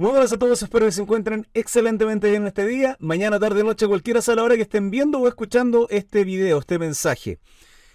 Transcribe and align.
Muy 0.00 0.12
buenas 0.12 0.32
a 0.32 0.38
todos, 0.38 0.62
espero 0.62 0.86
que 0.86 0.92
se 0.92 1.02
encuentren 1.02 1.46
excelentemente 1.52 2.30
bien 2.30 2.46
este 2.46 2.66
día. 2.66 2.96
Mañana, 3.00 3.38
tarde, 3.38 3.62
noche, 3.62 3.86
cualquiera 3.86 4.22
sea 4.22 4.34
la 4.34 4.44
hora 4.44 4.56
que 4.56 4.62
estén 4.62 4.90
viendo 4.90 5.20
o 5.20 5.28
escuchando 5.28 5.88
este 5.90 6.24
video, 6.24 6.60
este 6.60 6.78
mensaje. 6.78 7.38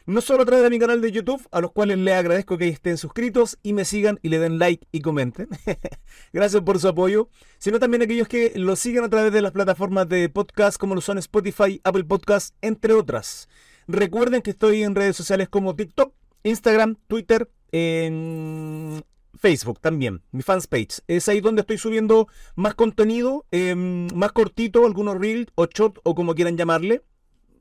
No 0.06 0.22
solo 0.22 0.44
a 0.44 0.46
través 0.46 0.64
de 0.64 0.70
mi 0.70 0.78
canal 0.78 1.02
de 1.02 1.12
YouTube, 1.12 1.42
a 1.50 1.62
los 1.62 1.72
cuales 1.72 1.98
les 1.98 2.14
agradezco 2.14 2.60
que 2.60 2.68
estén 2.68 3.00
suscritos 3.00 3.58
y 3.64 3.74
me 3.74 3.86
sigan 3.86 4.20
y 4.22 4.30
le 4.30 4.38
den 4.38 4.60
like 4.60 4.86
y 4.92 5.02
comenten. 5.02 5.48
Gracias 6.32 6.62
por 6.62 6.78
su 6.78 6.90
apoyo. 6.90 7.28
Sino 7.58 7.80
también 7.80 8.04
aquellos 8.04 8.28
que 8.28 8.54
lo 8.54 8.76
siguen 8.76 9.04
a 9.04 9.10
través 9.10 9.34
de 9.34 9.42
las 9.42 9.52
plataformas 9.52 10.08
de 10.08 10.30
podcast 10.30 10.78
como 10.78 10.94
lo 10.94 11.02
son 11.02 11.18
Spotify, 11.18 11.82
Apple 11.84 12.04
Podcast, 12.04 12.56
entre 12.62 12.94
otras. 12.94 13.50
Recuerden 13.88 14.44
que 14.44 14.52
estoy 14.52 14.84
en 14.84 14.94
redes 14.94 15.16
sociales 15.16 15.50
como 15.50 15.76
TikTok, 15.76 16.14
Instagram, 16.44 16.98
Twitter, 17.08 17.50
en 17.72 19.04
Facebook 19.46 19.80
también, 19.80 20.24
mi 20.32 20.42
fans 20.42 20.66
page. 20.66 21.04
Es 21.08 21.30
ahí 21.30 21.40
donde 21.40 21.62
estoy 21.62 21.78
subiendo 21.78 22.28
más 22.56 22.74
contenido, 22.74 23.46
em, 23.52 24.08
más 24.16 24.32
cortito, 24.32 24.88
algunos 24.88 25.20
reels 25.20 25.52
o 25.54 25.68
short 25.68 26.00
o 26.02 26.16
como 26.16 26.34
quieran 26.34 26.58
llamarle. 26.58 27.04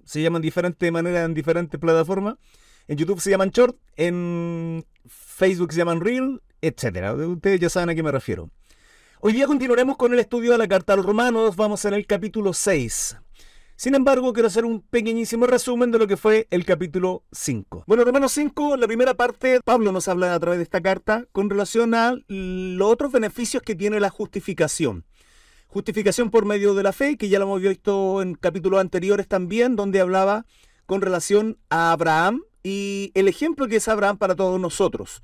Se 0.02 0.22
llaman 0.22 0.40
de 0.40 0.46
diferente 0.46 0.90
manera 0.90 1.24
en 1.24 1.34
diferentes 1.34 1.78
plataformas. 1.78 2.36
En 2.88 2.96
YouTube 2.96 3.20
se 3.20 3.28
llaman 3.28 3.50
short, 3.50 3.76
en 3.96 4.86
Facebook 5.06 5.72
se 5.72 5.78
llaman 5.80 6.00
reel, 6.00 6.40
etc. 6.62 7.12
Ustedes 7.28 7.60
ya 7.60 7.68
saben 7.68 7.90
a 7.90 7.94
qué 7.94 8.02
me 8.02 8.12
refiero. 8.12 8.48
Hoy 9.20 9.34
día 9.34 9.46
continuaremos 9.46 9.98
con 9.98 10.14
el 10.14 10.20
estudio 10.20 10.52
de 10.52 10.58
la 10.58 10.68
carta 10.68 10.94
a 10.94 10.96
los 10.96 11.04
romanos. 11.04 11.54
Vamos 11.54 11.84
en 11.84 11.92
el 11.92 12.06
capítulo 12.06 12.54
6. 12.54 13.18
Sin 13.76 13.96
embargo, 13.96 14.32
quiero 14.32 14.46
hacer 14.46 14.64
un 14.64 14.82
pequeñísimo 14.82 15.48
resumen 15.48 15.90
de 15.90 15.98
lo 15.98 16.06
que 16.06 16.16
fue 16.16 16.46
el 16.50 16.64
capítulo 16.64 17.24
5. 17.32 17.84
Bueno, 17.88 18.04
Romanos 18.04 18.30
5, 18.32 18.76
la 18.76 18.86
primera 18.86 19.14
parte, 19.14 19.60
Pablo 19.64 19.90
nos 19.90 20.06
habla 20.06 20.32
a 20.32 20.38
través 20.38 20.58
de 20.58 20.62
esta 20.62 20.80
carta 20.80 21.26
con 21.32 21.50
relación 21.50 21.92
a 21.94 22.14
los 22.28 22.92
otros 22.92 23.10
beneficios 23.10 23.64
que 23.64 23.74
tiene 23.74 23.98
la 23.98 24.10
justificación. 24.10 25.04
Justificación 25.66 26.30
por 26.30 26.44
medio 26.44 26.74
de 26.74 26.84
la 26.84 26.92
fe, 26.92 27.16
que 27.16 27.28
ya 27.28 27.40
lo 27.40 27.46
hemos 27.46 27.62
visto 27.62 28.22
en 28.22 28.36
capítulos 28.36 28.80
anteriores 28.80 29.26
también, 29.26 29.74
donde 29.74 30.00
hablaba 30.00 30.46
con 30.86 31.00
relación 31.00 31.58
a 31.68 31.90
Abraham 31.90 32.42
y 32.62 33.10
el 33.14 33.26
ejemplo 33.26 33.66
que 33.66 33.76
es 33.76 33.88
Abraham 33.88 34.18
para 34.18 34.36
todos 34.36 34.60
nosotros. 34.60 35.20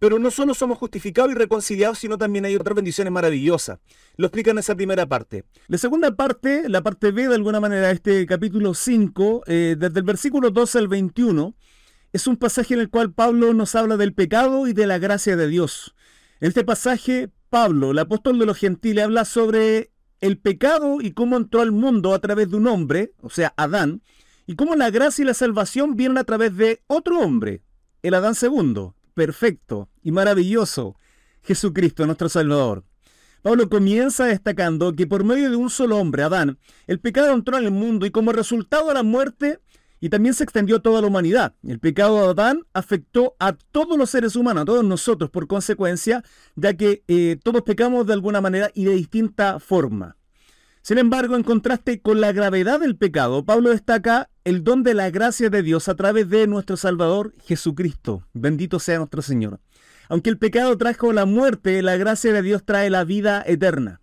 Pero 0.00 0.18
no 0.18 0.30
solo 0.30 0.54
somos 0.54 0.78
justificados 0.78 1.30
y 1.30 1.34
reconciliados, 1.34 1.98
sino 1.98 2.16
también 2.16 2.46
hay 2.46 2.56
otras 2.56 2.74
bendiciones 2.74 3.12
maravillosas. 3.12 3.78
Lo 4.16 4.26
explica 4.26 4.50
en 4.50 4.58
esa 4.58 4.74
primera 4.74 5.06
parte. 5.06 5.44
La 5.68 5.76
segunda 5.76 6.16
parte, 6.16 6.68
la 6.70 6.82
parte 6.82 7.12
B 7.12 7.28
de 7.28 7.34
alguna 7.34 7.60
manera 7.60 7.90
este 7.90 8.26
capítulo 8.26 8.72
5, 8.72 9.42
eh, 9.46 9.76
desde 9.78 10.00
el 10.00 10.04
versículo 10.06 10.50
12 10.50 10.78
al 10.78 10.88
21, 10.88 11.54
es 12.14 12.26
un 12.26 12.38
pasaje 12.38 12.72
en 12.72 12.80
el 12.80 12.88
cual 12.88 13.12
Pablo 13.12 13.52
nos 13.52 13.74
habla 13.74 13.98
del 13.98 14.14
pecado 14.14 14.66
y 14.66 14.72
de 14.72 14.86
la 14.86 14.98
gracia 14.98 15.36
de 15.36 15.46
Dios. 15.48 15.94
En 16.40 16.48
este 16.48 16.64
pasaje, 16.64 17.28
Pablo, 17.50 17.90
el 17.90 17.98
apóstol 17.98 18.38
de 18.38 18.46
los 18.46 18.56
gentiles, 18.56 19.04
habla 19.04 19.26
sobre 19.26 19.92
el 20.22 20.38
pecado 20.38 21.02
y 21.02 21.12
cómo 21.12 21.36
entró 21.36 21.60
al 21.60 21.72
mundo 21.72 22.14
a 22.14 22.20
través 22.20 22.50
de 22.50 22.56
un 22.56 22.66
hombre, 22.68 23.12
o 23.20 23.28
sea, 23.28 23.52
Adán, 23.58 24.02
y 24.46 24.56
cómo 24.56 24.76
la 24.76 24.90
gracia 24.90 25.22
y 25.22 25.26
la 25.26 25.34
salvación 25.34 25.94
vienen 25.94 26.16
a 26.16 26.24
través 26.24 26.56
de 26.56 26.82
otro 26.86 27.20
hombre, 27.20 27.62
el 28.02 28.14
Adán 28.14 28.34
segundo, 28.34 28.96
perfecto 29.10 29.88
y 30.02 30.12
maravilloso, 30.12 30.96
Jesucristo 31.42 32.06
nuestro 32.06 32.28
Salvador. 32.28 32.84
Pablo 33.42 33.68
comienza 33.68 34.26
destacando 34.26 34.94
que 34.94 35.06
por 35.06 35.24
medio 35.24 35.50
de 35.50 35.56
un 35.56 35.70
solo 35.70 35.96
hombre, 35.98 36.22
Adán, 36.22 36.58
el 36.86 37.00
pecado 37.00 37.32
entró 37.32 37.56
en 37.56 37.64
el 37.64 37.70
mundo 37.70 38.04
y 38.04 38.10
como 38.10 38.32
resultado 38.32 38.92
la 38.92 39.02
muerte 39.02 39.60
y 40.00 40.08
también 40.08 40.34
se 40.34 40.44
extendió 40.44 40.76
a 40.76 40.80
toda 40.80 41.00
la 41.00 41.06
humanidad. 41.06 41.54
El 41.62 41.78
pecado 41.78 42.22
de 42.22 42.30
Adán 42.30 42.66
afectó 42.72 43.36
a 43.38 43.52
todos 43.52 43.96
los 43.98 44.10
seres 44.10 44.36
humanos, 44.36 44.62
a 44.62 44.66
todos 44.66 44.84
nosotros 44.84 45.30
por 45.30 45.46
consecuencia, 45.46 46.22
ya 46.56 46.74
que 46.74 47.02
eh, 47.08 47.38
todos 47.42 47.62
pecamos 47.62 48.06
de 48.06 48.14
alguna 48.14 48.40
manera 48.40 48.70
y 48.74 48.84
de 48.84 48.92
distinta 48.92 49.58
forma. 49.58 50.16
Sin 50.82 50.96
embargo, 50.96 51.36
en 51.36 51.42
contraste 51.42 52.00
con 52.00 52.20
la 52.20 52.32
gravedad 52.32 52.80
del 52.80 52.96
pecado, 52.96 53.44
Pablo 53.44 53.70
destaca 53.70 54.30
el 54.44 54.64
don 54.64 54.82
de 54.82 54.94
la 54.94 55.10
gracia 55.10 55.50
de 55.50 55.62
Dios 55.62 55.88
a 55.88 55.94
través 55.94 56.30
de 56.30 56.46
nuestro 56.46 56.78
Salvador 56.78 57.34
Jesucristo. 57.44 58.26
Bendito 58.32 58.78
sea 58.78 58.98
nuestro 58.98 59.20
Señor. 59.20 59.60
Aunque 60.08 60.30
el 60.30 60.38
pecado 60.38 60.76
trajo 60.78 61.12
la 61.12 61.26
muerte, 61.26 61.82
la 61.82 61.96
gracia 61.96 62.32
de 62.32 62.42
Dios 62.42 62.64
trae 62.64 62.88
la 62.88 63.04
vida 63.04 63.44
eterna. 63.46 64.00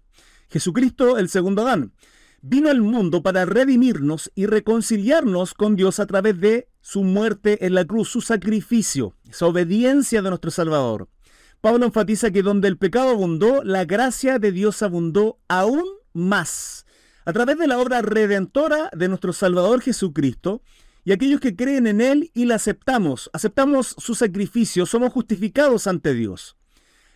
Jesucristo, 0.49 1.17
el 1.17 1.29
segundo 1.29 1.63
Adán, 1.63 1.93
vino 2.41 2.69
al 2.69 2.81
mundo 2.81 3.23
para 3.23 3.45
redimirnos 3.45 4.31
y 4.35 4.45
reconciliarnos 4.45 5.55
con 5.55 5.75
Dios 5.75 5.99
a 5.99 6.05
través 6.05 6.39
de 6.39 6.69
su 6.79 7.03
muerte 7.03 7.65
en 7.65 7.73
la 7.73 7.85
cruz, 7.85 8.09
su 8.09 8.21
sacrificio, 8.21 9.15
esa 9.27 9.47
obediencia 9.47 10.21
de 10.21 10.29
nuestro 10.29 10.51
Salvador. 10.51 11.09
Pablo 11.59 11.87
enfatiza 11.87 12.29
que 12.29 12.43
donde 12.43 12.67
el 12.67 12.77
pecado 12.77 13.09
abundó, 13.09 13.63
la 13.63 13.83
gracia 13.85 14.37
de 14.37 14.51
Dios 14.51 14.83
abundó 14.83 15.39
aún 15.47 15.83
más. 16.17 16.85
A 17.25 17.33
través 17.33 17.57
de 17.57 17.67
la 17.67 17.79
obra 17.79 18.01
redentora 18.01 18.89
de 18.93 19.07
nuestro 19.07 19.33
Salvador 19.33 19.81
Jesucristo, 19.81 20.61
y 21.05 21.13
aquellos 21.13 21.39
que 21.39 21.55
creen 21.55 21.87
en 21.87 22.01
Él 22.01 22.31
y 22.33 22.45
la 22.45 22.55
aceptamos, 22.55 23.29
aceptamos 23.31 23.95
su 23.97 24.13
sacrificio, 24.13 24.85
somos 24.85 25.13
justificados 25.13 25.87
ante 25.87 26.13
Dios. 26.13 26.57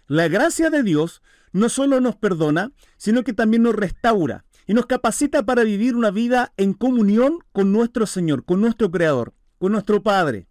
La 0.07 0.29
gracia 0.29 0.69
de 0.69 0.83
Dios 0.83 1.21
no 1.51 1.67
solo 1.67 1.99
nos 1.99 2.15
perdona, 2.15 2.71
sino 2.95 3.23
que 3.23 3.33
también 3.33 3.63
nos 3.63 3.75
restaura 3.75 4.45
y 4.65 4.73
nos 4.73 4.85
capacita 4.85 5.43
para 5.43 5.63
vivir 5.63 5.95
una 5.95 6.11
vida 6.11 6.53
en 6.55 6.73
comunión 6.73 7.39
con 7.51 7.73
nuestro 7.73 8.05
Señor, 8.05 8.45
con 8.45 8.61
nuestro 8.61 8.91
Creador, 8.91 9.33
con 9.57 9.73
nuestro 9.73 10.01
Padre. 10.01 10.47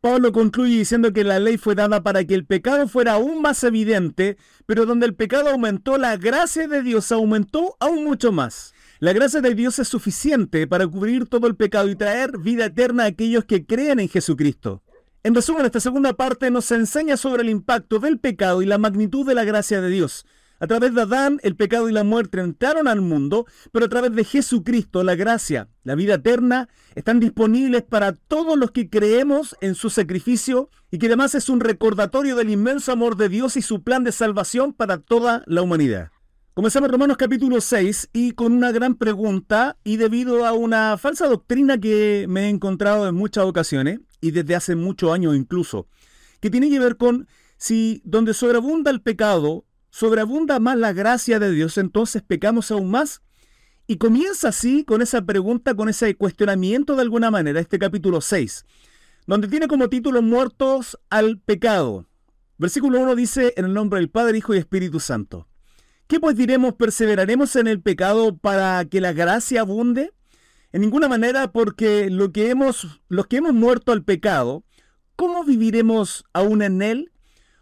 Pablo 0.00 0.30
concluye 0.32 0.78
diciendo 0.78 1.12
que 1.12 1.24
la 1.24 1.40
ley 1.40 1.58
fue 1.58 1.74
dada 1.74 2.02
para 2.02 2.24
que 2.24 2.34
el 2.34 2.46
pecado 2.46 2.86
fuera 2.86 3.14
aún 3.14 3.42
más 3.42 3.64
evidente, 3.64 4.36
pero 4.64 4.86
donde 4.86 5.06
el 5.06 5.14
pecado 5.14 5.50
aumentó, 5.50 5.98
la 5.98 6.16
gracia 6.16 6.68
de 6.68 6.82
Dios 6.82 7.10
aumentó 7.10 7.76
aún 7.80 8.04
mucho 8.04 8.30
más. 8.30 8.74
La 9.00 9.12
gracia 9.12 9.40
de 9.40 9.54
Dios 9.54 9.78
es 9.80 9.88
suficiente 9.88 10.68
para 10.68 10.86
cubrir 10.86 11.26
todo 11.28 11.48
el 11.48 11.56
pecado 11.56 11.88
y 11.88 11.96
traer 11.96 12.38
vida 12.38 12.66
eterna 12.66 13.04
a 13.04 13.06
aquellos 13.06 13.44
que 13.44 13.66
creen 13.66 13.98
en 13.98 14.08
Jesucristo. 14.08 14.82
En 15.24 15.34
resumen, 15.34 15.66
esta 15.66 15.80
segunda 15.80 16.12
parte 16.12 16.50
nos 16.50 16.70
enseña 16.70 17.16
sobre 17.16 17.42
el 17.42 17.48
impacto 17.48 17.98
del 17.98 18.20
pecado 18.20 18.62
y 18.62 18.66
la 18.66 18.78
magnitud 18.78 19.26
de 19.26 19.34
la 19.34 19.44
gracia 19.44 19.80
de 19.80 19.88
Dios. 19.88 20.26
A 20.60 20.66
través 20.66 20.92
de 20.92 21.02
Adán, 21.02 21.38
el 21.44 21.54
pecado 21.54 21.88
y 21.88 21.92
la 21.92 22.02
muerte 22.02 22.40
entraron 22.40 22.88
al 22.88 23.00
mundo, 23.00 23.46
pero 23.70 23.86
a 23.86 23.88
través 23.88 24.12
de 24.12 24.24
Jesucristo, 24.24 25.04
la 25.04 25.14
gracia, 25.14 25.68
la 25.84 25.94
vida 25.94 26.14
eterna, 26.14 26.68
están 26.96 27.20
disponibles 27.20 27.84
para 27.84 28.12
todos 28.12 28.58
los 28.58 28.72
que 28.72 28.90
creemos 28.90 29.56
en 29.60 29.76
su 29.76 29.88
sacrificio 29.88 30.68
y 30.90 30.98
que 30.98 31.06
además 31.06 31.36
es 31.36 31.48
un 31.48 31.60
recordatorio 31.60 32.34
del 32.34 32.50
inmenso 32.50 32.90
amor 32.90 33.16
de 33.16 33.28
Dios 33.28 33.56
y 33.56 33.62
su 33.62 33.84
plan 33.84 34.02
de 34.02 34.10
salvación 34.10 34.72
para 34.72 34.98
toda 34.98 35.44
la 35.46 35.62
humanidad. 35.62 36.10
Comenzamos 36.54 36.90
Romanos 36.90 37.18
capítulo 37.18 37.60
6 37.60 38.10
y 38.12 38.32
con 38.32 38.52
una 38.52 38.72
gran 38.72 38.96
pregunta 38.96 39.76
y 39.84 39.96
debido 39.96 40.44
a 40.44 40.54
una 40.54 40.98
falsa 40.98 41.28
doctrina 41.28 41.78
que 41.78 42.26
me 42.28 42.46
he 42.46 42.48
encontrado 42.48 43.06
en 43.06 43.14
muchas 43.14 43.44
ocasiones 43.44 44.00
y 44.20 44.32
desde 44.32 44.56
hace 44.56 44.74
muchos 44.74 45.12
años 45.12 45.36
incluso, 45.36 45.86
que 46.40 46.50
tiene 46.50 46.68
que 46.68 46.80
ver 46.80 46.96
con 46.96 47.28
si 47.58 48.02
donde 48.04 48.34
sobreabunda 48.34 48.90
el 48.90 49.02
pecado, 49.02 49.66
sobreabunda 49.90 50.58
más 50.60 50.76
la 50.76 50.92
gracia 50.92 51.38
de 51.38 51.50
Dios, 51.50 51.78
entonces 51.78 52.22
pecamos 52.22 52.70
aún 52.70 52.90
más. 52.90 53.22
Y 53.86 53.96
comienza 53.96 54.48
así 54.48 54.84
con 54.84 55.00
esa 55.00 55.22
pregunta, 55.22 55.74
con 55.74 55.88
ese 55.88 56.14
cuestionamiento 56.14 56.94
de 56.94 57.02
alguna 57.02 57.30
manera, 57.30 57.58
este 57.58 57.78
capítulo 57.78 58.20
6, 58.20 58.66
donde 59.26 59.48
tiene 59.48 59.66
como 59.66 59.88
título 59.88 60.20
Muertos 60.20 60.98
al 61.08 61.38
pecado. 61.38 62.06
Versículo 62.58 63.00
1 63.00 63.14
dice, 63.14 63.54
en 63.56 63.64
el 63.64 63.72
nombre 63.72 64.00
del 64.00 64.10
Padre, 64.10 64.36
Hijo 64.36 64.54
y 64.54 64.58
Espíritu 64.58 65.00
Santo. 65.00 65.48
¿Qué 66.08 66.20
pues 66.20 66.36
diremos? 66.36 66.74
¿Perseveraremos 66.74 67.54
en 67.56 67.66
el 67.66 67.80
pecado 67.80 68.36
para 68.36 68.84
que 68.86 69.00
la 69.00 69.12
gracia 69.12 69.60
abunde? 69.60 70.12
En 70.72 70.80
ninguna 70.80 71.08
manera, 71.08 71.52
porque 71.52 72.10
lo 72.10 72.32
que 72.32 72.50
hemos, 72.50 73.00
los 73.08 73.26
que 73.26 73.36
hemos 73.36 73.54
muerto 73.54 73.92
al 73.92 74.04
pecado, 74.04 74.64
¿cómo 75.16 75.44
viviremos 75.44 76.24
aún 76.32 76.62
en 76.62 76.82
él? 76.82 77.12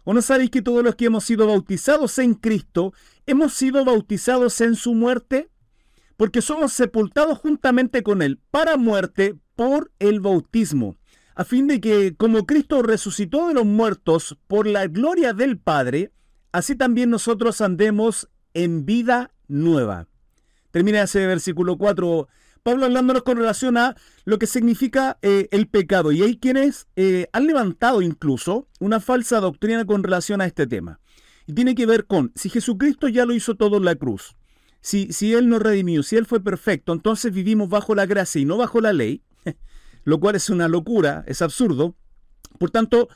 ¿O 0.09 0.13
no 0.13 0.21
sabéis 0.21 0.51
que 0.51 0.61
todos 0.61 0.85
los 0.85 0.95
que 0.95 1.07
hemos 1.07 1.25
sido 1.25 1.47
bautizados 1.47 2.17
en 2.17 2.33
Cristo, 2.33 2.93
hemos 3.25 3.53
sido 3.53 3.83
bautizados 3.83 4.61
en 4.61 4.75
su 4.75 4.93
muerte? 4.93 5.49
Porque 6.15 6.41
somos 6.41 6.71
sepultados 6.71 7.39
juntamente 7.39 8.03
con 8.03 8.21
Él 8.21 8.39
para 8.49 8.77
muerte 8.77 9.35
por 9.57 9.91
el 9.99 10.21
bautismo, 10.21 10.95
a 11.35 11.43
fin 11.43 11.67
de 11.67 11.81
que 11.81 12.15
como 12.15 12.45
Cristo 12.45 12.83
resucitó 12.83 13.49
de 13.49 13.55
los 13.55 13.65
muertos 13.65 14.37
por 14.47 14.65
la 14.65 14.87
gloria 14.87 15.33
del 15.33 15.59
Padre, 15.59 16.13
así 16.53 16.77
también 16.77 17.09
nosotros 17.09 17.59
andemos 17.59 18.29
en 18.53 18.85
vida 18.85 19.33
nueva. 19.49 20.07
Termina 20.71 21.01
ese 21.01 21.27
versículo 21.27 21.77
4 21.77 22.29
Pablo 22.57 22.85
hablándonos 22.85 23.23
con 23.23 23.37
relación 23.37 23.77
a 23.77 23.95
lo 24.25 24.39
que 24.39 24.47
significa 24.47 25.17
eh, 25.21 25.47
el 25.51 25.67
pecado. 25.67 26.11
Y 26.11 26.21
hay 26.23 26.37
quienes 26.37 26.87
eh, 26.95 27.27
han 27.33 27.47
levantado 27.47 28.01
incluso 28.01 28.67
una 28.79 28.99
falsa 28.99 29.39
doctrina 29.39 29.85
con 29.85 30.03
relación 30.03 30.41
a 30.41 30.45
este 30.45 30.67
tema. 30.67 30.99
Y 31.45 31.53
tiene 31.53 31.75
que 31.75 31.85
ver 31.85 32.05
con, 32.05 32.31
si 32.35 32.49
Jesucristo 32.49 33.07
ya 33.07 33.25
lo 33.25 33.33
hizo 33.33 33.55
todo 33.55 33.77
en 33.77 33.85
la 33.85 33.95
cruz, 33.95 34.35
si, 34.81 35.11
si 35.13 35.33
Él 35.33 35.49
nos 35.49 35.61
redimió, 35.61 36.03
si 36.03 36.17
Él 36.17 36.25
fue 36.25 36.41
perfecto, 36.41 36.93
entonces 36.93 37.33
vivimos 37.33 37.69
bajo 37.69 37.95
la 37.95 38.05
gracia 38.05 38.41
y 38.41 38.45
no 38.45 38.57
bajo 38.57 38.81
la 38.81 38.93
ley, 38.93 39.23
lo 40.03 40.19
cual 40.19 40.35
es 40.35 40.49
una 40.49 40.67
locura, 40.67 41.23
es 41.27 41.41
absurdo. 41.41 41.95
Por 42.59 42.69
tanto, 42.69 43.07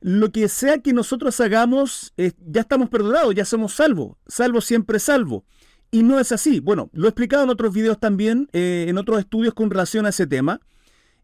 lo 0.00 0.32
que 0.32 0.48
sea 0.48 0.78
que 0.78 0.92
nosotros 0.92 1.40
hagamos, 1.40 2.12
eh, 2.16 2.32
ya 2.46 2.62
estamos 2.62 2.90
perdonados, 2.90 3.34
ya 3.34 3.44
somos 3.44 3.72
salvos, 3.74 4.16
salvo 4.26 4.60
siempre 4.60 4.98
salvo. 4.98 5.44
Y 5.94 6.02
no 6.02 6.18
es 6.18 6.32
así. 6.32 6.58
Bueno, 6.58 6.88
lo 6.94 7.06
he 7.06 7.10
explicado 7.10 7.44
en 7.44 7.50
otros 7.50 7.74
videos 7.74 8.00
también, 8.00 8.48
eh, 8.54 8.86
en 8.88 8.96
otros 8.96 9.18
estudios 9.18 9.52
con 9.52 9.70
relación 9.70 10.06
a 10.06 10.08
ese 10.08 10.26
tema, 10.26 10.62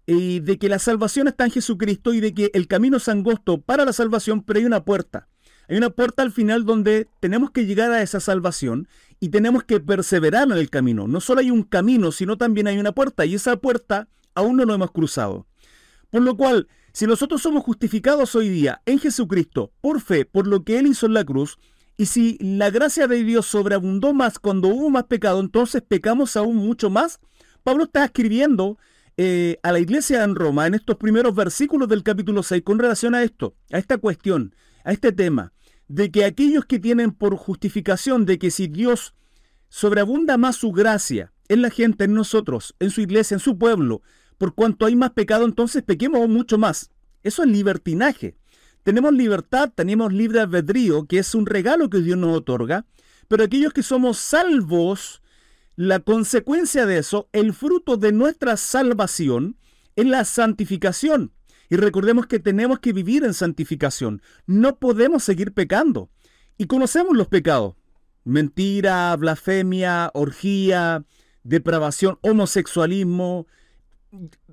y 0.07 0.41
de 0.41 0.59
que 0.59 0.69
la 0.69 0.79
salvación 0.79 1.27
está 1.27 1.47
en 1.47 1.51
Jesucristo 1.51 2.13
y 2.13 2.21
de 2.21 2.35
que 2.35 2.51
el 2.53 2.69
camino 2.69 2.99
es 2.99 3.09
angosto 3.09 3.63
para 3.63 3.87
la 3.87 3.95
salvación, 3.95 4.43
pero 4.43 4.59
hay 4.59 4.67
una 4.67 4.85
puerta. 4.85 5.27
Hay 5.69 5.79
una 5.79 5.89
puerta 5.89 6.23
al 6.23 6.33
final 6.33 6.67
donde 6.67 7.09
tenemos 7.19 7.51
que 7.51 7.65
llegar 7.65 7.93
a 7.93 8.03
esa 8.03 8.21
salvación 8.21 8.89
y 9.21 9.31
tenemos 9.31 9.65
que 9.65 9.81
perseverar 9.81 10.51
en 10.51 10.59
el 10.59 10.69
camino. 10.69 11.09
No 11.09 11.21
solo 11.21 11.41
hay 11.41 11.51
un 11.51 11.63
camino, 11.63 12.13
sino 12.13 12.37
también 12.37 12.67
hay 12.67 12.79
una 12.79 12.93
puerta 12.93 13.25
y 13.25 13.35
esa 13.35 13.57
puerta 13.57 14.09
aún 14.35 14.59
no 14.59 14.67
lo 14.67 14.75
hemos 14.75 14.91
cruzado. 14.91 15.47
Por 16.11 16.23
lo 16.23 16.37
cual, 16.37 16.69
si 16.93 17.07
nosotros 17.07 17.41
somos 17.41 17.65
justificados 17.65 18.35
hoy 18.35 18.51
día 18.51 18.83
en 18.85 18.99
Jesucristo 18.99 19.73
por 19.81 20.03
fe, 20.03 20.27
por 20.27 20.47
lo 20.47 20.63
que 20.63 20.79
Él 20.79 20.87
hizo 20.87 21.07
en 21.07 21.15
la 21.15 21.25
cruz, 21.25 21.59
y 21.99 22.07
si 22.07 22.39
la 22.41 22.71
gracia 22.71 23.09
de 23.09 23.25
Dios 23.25 23.45
sobreabundó 23.47 24.15
más 24.15 24.39
cuando 24.39 24.69
hubo 24.69 24.89
más 24.89 25.05
pecado, 25.05 25.41
entonces 25.41 25.83
pecamos 25.83 26.37
aún 26.37 26.55
mucho 26.55 26.91
más. 26.91 27.19
Pablo 27.65 27.85
está 27.85 28.05
escribiendo 28.05 28.79
eh, 29.17 29.59
a 29.65 29.73
la 29.73 29.81
iglesia 29.81 30.23
en 30.23 30.37
Roma 30.37 30.69
en 30.69 30.75
estos 30.75 30.97
primeros 30.97 31.35
versículos 31.35 31.89
del 31.89 32.05
capítulo 32.05 32.45
6 32.45 32.63
con 32.63 32.79
relación 32.79 33.17
a 33.17 33.25
esto, 33.25 33.57
a 33.73 33.79
esta 33.79 33.99
cuestión, 33.99 34.55
a 34.85 34.93
este 34.93 35.11
tema 35.11 35.53
de 35.89 36.13
que 36.13 36.25
aquellos 36.25 36.67
que 36.67 36.79
tienen 36.79 37.11
por 37.11 37.35
justificación 37.37 38.27
de 38.27 38.39
que 38.39 38.53
si 38.53 38.69
Dios 38.69 39.17
sobreabunda 39.69 40.37
más 40.37 40.55
su 40.55 40.71
gracia 40.71 41.33
en 41.49 41.63
la 41.63 41.71
gente, 41.71 42.05
en 42.05 42.15
nosotros, 42.15 42.77
en 42.79 42.91
su 42.91 43.01
iglesia, 43.01 43.35
en 43.35 43.41
su 43.41 43.59
pueblo, 43.59 44.03
por 44.39 44.55
cuanto 44.55 44.87
hay 44.87 44.95
más 44.95 45.11
pecado, 45.11 45.45
entonces 45.45 45.83
pequemos 45.83 46.29
mucho 46.29 46.59
más. 46.59 46.93
Eso 47.25 47.43
es 47.43 47.49
libertinaje. 47.49 48.38
Tenemos 48.89 49.13
libertad, 49.13 49.71
tenemos 49.75 50.15
libre 50.15 50.41
albedrío, 50.41 51.05
que 51.05 51.19
es 51.19 51.35
un 51.35 51.45
regalo 51.45 51.91
que 51.91 51.99
Dios 51.99 52.17
nos 52.17 52.35
otorga, 52.35 52.87
pero 53.29 53.45
aquellos 53.45 53.75
que 53.75 53.83
somos 53.83 54.17
salvos, 54.17 55.21
la 55.77 56.01
consecuencia 56.01 56.87
de 56.87 56.97
eso, 56.97 57.29
el 57.33 57.53
fruto 57.53 57.99
de 57.99 58.13
nuestra 58.13 58.57
salvación, 58.57 59.59
es 59.95 60.07
la 60.07 60.25
santificación. 60.25 61.33
Y 61.69 61.77
recordemos 61.77 62.29
que 62.29 62.39
tenemos 62.39 62.79
que 62.79 62.95
vivir 62.95 63.25
en 63.25 63.35
santificación. 63.35 64.23
No 64.47 64.79
podemos 64.79 65.23
seguir 65.23 65.53
pecando. 65.53 66.09
Y 66.57 66.65
conocemos 66.65 67.15
los 67.15 67.29
pecados. 67.29 67.75
Mentira, 68.25 69.15
blasfemia, 69.17 70.11
orgía, 70.15 71.05
depravación, 71.43 72.19
homosexualismo. 72.23 73.47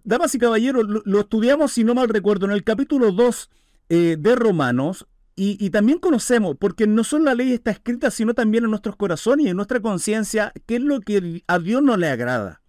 Damas 0.04 0.36
y 0.36 0.40
caballeros, 0.40 0.86
lo, 1.06 1.20
estudiamos, 1.22 1.72
si 1.72 1.86
no 1.86 1.96
mal 1.96 2.10
recuerdo, 2.10 2.48
en 2.48 2.52
el 2.52 2.66
capítulo 2.66 3.14
2 3.14 3.50
eh, 3.90 4.18
de 4.20 4.36
Romanos. 4.36 5.08
Y, 5.38 5.58
y, 5.64 5.70
también 5.70 6.00
conocemos, 6.00 6.56
porque 6.58 6.88
no 6.88 7.04
solo 7.04 7.26
la 7.26 7.36
ley 7.36 7.52
está 7.52 7.72
escrita, 7.72 8.10
sino 8.10 8.34
también 8.34 8.64
en 8.64 8.70
nuestros 8.70 8.96
corazones 8.96 9.46
y 9.46 9.50
en 9.50 9.58
nuestra 9.58 9.82
conciencia, 9.82 10.54
qué 10.66 10.78
es 10.78 10.82
lo 10.82 11.02
que 11.02 11.44
a 11.48 11.60
Dios 11.60 11.84
no 11.84 11.98
le 11.98 12.08
agrada 12.08 12.62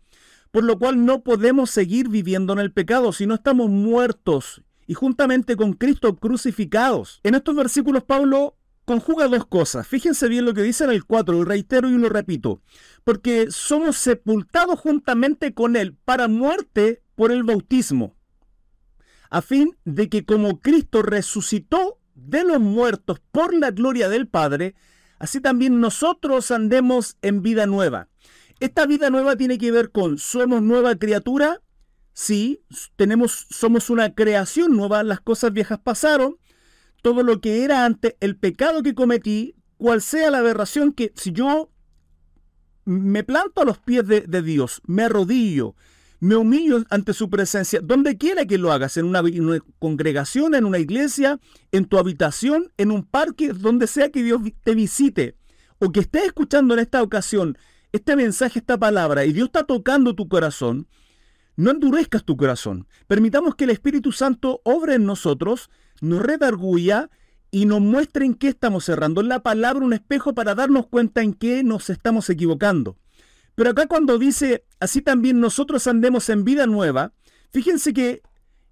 por 0.56 0.64
lo 0.64 0.78
cual 0.78 1.04
no 1.04 1.22
podemos 1.22 1.68
seguir 1.68 2.08
viviendo 2.08 2.54
en 2.54 2.60
el 2.60 2.72
pecado, 2.72 3.12
si 3.12 3.26
no 3.26 3.34
estamos 3.34 3.68
muertos 3.68 4.62
y 4.86 4.94
juntamente 4.94 5.54
con 5.54 5.74
Cristo 5.74 6.16
crucificados. 6.16 7.20
En 7.24 7.34
estos 7.34 7.54
versículos 7.54 8.04
Pablo 8.04 8.56
conjuga 8.86 9.28
dos 9.28 9.44
cosas. 9.44 9.86
Fíjense 9.86 10.28
bien 10.28 10.46
lo 10.46 10.54
que 10.54 10.62
dice 10.62 10.84
en 10.84 10.92
el 10.92 11.04
4, 11.04 11.34
lo 11.34 11.44
reitero 11.44 11.90
y 11.90 11.98
lo 11.98 12.08
repito. 12.08 12.62
Porque 13.04 13.48
somos 13.50 13.98
sepultados 13.98 14.80
juntamente 14.80 15.52
con 15.52 15.76
Él 15.76 15.94
para 16.06 16.26
muerte 16.26 17.02
por 17.16 17.32
el 17.32 17.42
bautismo, 17.42 18.15
a 19.30 19.42
fin 19.42 19.76
de 19.84 20.08
que 20.08 20.24
como 20.24 20.60
Cristo 20.60 21.02
resucitó 21.02 21.98
de 22.14 22.44
los 22.44 22.60
muertos 22.60 23.20
por 23.32 23.54
la 23.54 23.70
gloria 23.70 24.08
del 24.08 24.28
Padre, 24.28 24.74
así 25.18 25.40
también 25.40 25.80
nosotros 25.80 26.50
andemos 26.50 27.16
en 27.22 27.42
vida 27.42 27.66
nueva. 27.66 28.08
Esta 28.60 28.86
vida 28.86 29.10
nueva 29.10 29.36
tiene 29.36 29.58
que 29.58 29.70
ver 29.70 29.90
con 29.90 30.18
somos 30.18 30.62
nueva 30.62 30.96
criatura, 30.96 31.60
sí, 32.14 32.62
tenemos, 32.96 33.46
somos 33.50 33.90
una 33.90 34.14
creación 34.14 34.76
nueva, 34.76 35.02
las 35.02 35.20
cosas 35.20 35.52
viejas 35.52 35.78
pasaron, 35.78 36.38
todo 37.02 37.22
lo 37.22 37.40
que 37.40 37.64
era 37.64 37.84
antes, 37.84 38.16
el 38.20 38.36
pecado 38.36 38.82
que 38.82 38.94
cometí, 38.94 39.54
cual 39.76 40.00
sea 40.00 40.30
la 40.30 40.38
aberración 40.38 40.92
que 40.92 41.12
si 41.14 41.32
yo 41.32 41.70
me 42.86 43.24
planto 43.24 43.60
a 43.60 43.64
los 43.64 43.78
pies 43.78 44.06
de, 44.06 44.42
Dios, 44.42 44.80
me 44.86 45.02
arrodillo, 45.02 45.74
me 46.20 46.36
humillo 46.36 46.82
ante 46.90 47.12
su 47.12 47.28
presencia, 47.28 47.80
donde 47.82 48.16
quiera 48.16 48.46
que 48.46 48.58
lo 48.58 48.72
hagas, 48.72 48.96
en 48.96 49.06
una, 49.06 49.22
congregación, 49.78 50.54
en 50.54 50.64
una 50.64 50.78
iglesia, 50.78 51.38
en 51.72 51.84
tu 51.84 51.98
habitación, 51.98 52.72
en 52.76 52.90
un 52.90 53.04
parque, 53.04 53.52
donde 53.52 53.86
sea 53.86 54.10
que 54.10 54.22
Dios 54.22 54.40
te 54.64 54.74
visite, 54.74 55.36
o 55.78 55.92
que 55.92 56.00
estés 56.00 56.24
escuchando 56.24 56.74
en 56.74 56.80
esta 56.80 57.02
ocasión 57.02 57.58
este 57.92 58.16
mensaje, 58.16 58.58
esta 58.58 58.78
palabra, 58.78 59.24
y 59.24 59.32
Dios 59.32 59.46
está 59.46 59.64
tocando 59.64 60.14
tu 60.14 60.28
corazón, 60.28 60.86
no 61.56 61.70
endurezcas 61.70 62.24
tu 62.24 62.36
corazón. 62.36 62.86
Permitamos 63.06 63.54
que 63.54 63.64
el 63.64 63.70
Espíritu 63.70 64.12
Santo 64.12 64.60
obre 64.64 64.94
en 64.94 65.06
nosotros, 65.06 65.70
nos 66.00 66.22
redarguya 66.22 67.10
y 67.50 67.64
nos 67.64 67.80
muestre 67.80 68.26
en 68.26 68.34
qué 68.34 68.48
estamos 68.48 68.84
cerrando. 68.84 69.22
la 69.22 69.40
palabra 69.40 69.84
un 69.84 69.94
espejo 69.94 70.34
para 70.34 70.54
darnos 70.54 70.86
cuenta 70.88 71.22
en 71.22 71.32
qué 71.32 71.64
nos 71.64 71.88
estamos 71.88 72.28
equivocando. 72.28 72.98
Pero 73.56 73.70
acá 73.70 73.88
cuando 73.88 74.18
dice, 74.18 74.64
así 74.78 75.02
también 75.02 75.40
nosotros 75.40 75.88
andemos 75.88 76.28
en 76.28 76.44
vida 76.44 76.66
nueva, 76.66 77.12
fíjense 77.50 77.92
que 77.92 78.22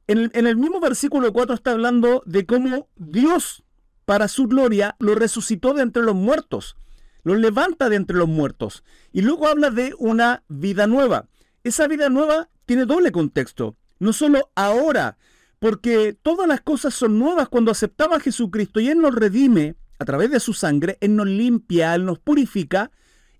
en 0.07 0.31
el, 0.33 0.57
mismo 0.57 0.79
versículo 0.79 1.33
4 1.33 1.55
está 1.55 1.73
hablando 1.73 2.23
de 2.27 2.47
cómo 2.47 2.89
Dios, 2.95 3.65
para 4.05 4.29
su 4.29 4.47
gloria, 4.47 4.95
lo 5.01 5.17
resucitó 5.17 5.75
de 5.75 5.83
entre 5.83 6.03
los 6.03 6.15
muertos 6.15 6.77
lo 7.25 7.35
levanta 7.35 7.89
de 7.89 7.97
entre 7.97 8.17
los 8.17 8.29
muertos. 8.29 8.85
Y 9.13 9.23
luego 9.23 9.49
habla 9.49 9.71
de 9.71 9.95
una 9.99 10.45
vida 10.49 10.87
nueva. 10.87 11.27
Esa 11.65 11.89
vida 11.89 12.11
nueva 12.11 12.51
tiene 12.67 12.85
doble 12.85 13.11
contexto. 13.11 13.77
No 13.99 14.13
solo 14.13 14.51
ahora, 14.55 15.17
porque 15.59 16.17
todas 16.21 16.47
las 16.47 16.61
cosas 16.61 16.95
son 16.95 17.19
nuevas 17.19 17.49
cuando 17.49 17.71
aceptamos 17.71 18.19
a 18.19 18.21
Jesucristo 18.21 18.79
y 18.79 18.91
Él 18.91 19.01
nos 19.01 19.15
redime 19.15 19.77
a 19.99 20.05
través 20.05 20.31
de 20.31 20.41
su 20.41 20.53
sangre, 20.53 20.99
Él 21.01 21.17
nos 21.17 21.27
limpia, 21.27 21.95
Él 21.95 22.05
nos 22.05 22.19
purifica 22.19 22.91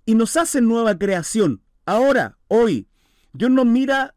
y 0.05 0.15
nos 0.15 0.37
hace 0.37 0.61
nueva 0.61 0.97
creación. 0.97 1.61
Ahora, 1.85 2.37
hoy, 2.47 2.87
Dios 3.33 3.51
nos 3.51 3.65
mira 3.65 4.15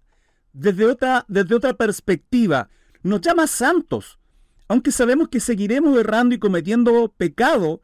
desde 0.52 0.87
otra, 0.87 1.25
desde 1.29 1.55
otra 1.55 1.75
perspectiva, 1.75 2.69
nos 3.02 3.20
llama 3.20 3.46
santos, 3.46 4.19
aunque 4.69 4.93
sabemos 4.93 5.29
que 5.29 5.40
seguiremos 5.40 5.99
errando 5.99 6.35
y 6.35 6.38
cometiendo 6.38 7.12
pecado, 7.17 7.81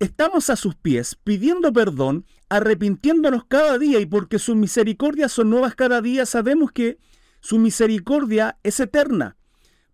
Estamos 0.00 0.48
a 0.48 0.54
sus 0.54 0.76
pies 0.76 1.16
pidiendo 1.24 1.72
perdón, 1.72 2.24
arrepintiéndonos 2.48 3.46
cada 3.46 3.78
día 3.78 3.98
y 3.98 4.06
porque 4.06 4.38
sus 4.38 4.54
misericordias 4.54 5.32
son 5.32 5.50
nuevas 5.50 5.74
cada 5.74 6.00
día, 6.00 6.24
sabemos 6.24 6.70
que 6.70 6.98
su 7.40 7.58
misericordia 7.58 8.58
es 8.62 8.78
eterna. 8.78 9.36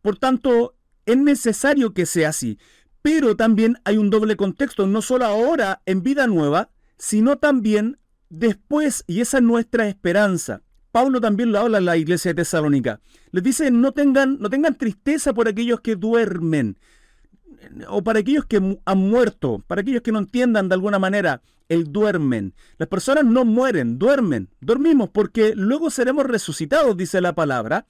Por 0.03 0.19
tanto, 0.19 0.77
es 1.07 1.17
necesario 1.17 1.95
que 1.95 2.05
sea 2.05 2.31
así. 2.31 2.59
Pero 3.01 3.35
también 3.35 3.79
hay 3.85 3.97
un 3.97 4.11
doble 4.11 4.37
contexto, 4.37 4.87
no 4.87 5.01
solo 5.01 5.25
ahora 5.25 5.81
en 5.87 6.03
vida 6.03 6.27
nueva, 6.27 6.69
sino 6.99 7.39
también 7.39 7.99
después, 8.31 9.05
y 9.07 9.21
esa 9.21 9.39
es 9.39 9.45
nuestra 9.45 9.89
esperanza. 9.89 10.63
Pablo 10.93 11.21
también 11.21 11.51
lo 11.51 11.59
habla 11.59 11.79
en 11.79 11.87
la 11.87 11.97
iglesia 11.97 12.31
de 12.31 12.37
Tesalónica. 12.37 13.01
Les 13.33 13.43
dice, 13.43 13.71
no 13.71 13.93
tengan, 13.93 14.39
no 14.39 14.49
tengan 14.49 14.77
tristeza 14.77 15.35
por 15.35 15.49
aquellos 15.49 15.81
que 15.81 15.97
duermen, 15.97 16.79
o 17.89 18.03
para 18.05 18.21
aquellos 18.21 18.47
que 18.47 18.79
han 18.85 18.99
muerto, 18.99 19.63
para 19.67 19.81
aquellos 19.81 20.03
que 20.03 20.13
no 20.13 20.19
entiendan 20.19 20.69
de 20.69 20.75
alguna 20.75 20.99
manera, 20.99 21.43
el 21.69 21.93
duermen. 21.93 22.55
Las 22.79 22.89
personas 22.89 23.25
no 23.25 23.45
mueren, 23.45 23.99
duermen, 23.99 24.51
dormimos 24.61 25.11
porque 25.11 25.55
luego 25.57 25.91
seremos 25.91 26.27
resucitados, 26.27 26.97
dice 26.97 27.21
la 27.21 27.35
palabra, 27.35 27.87